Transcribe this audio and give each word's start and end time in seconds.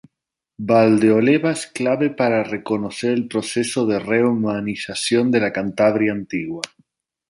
Valdeolea 0.69 1.51
es 1.51 1.67
clave 1.81 2.09
para 2.09 2.63
conocer 2.71 3.11
el 3.11 3.27
proceso 3.27 3.85
de 3.85 3.99
romanización 3.99 5.29
de 5.29 5.39
la 5.41 5.53
Cantabria 5.53 6.11
antigua. 6.11 6.63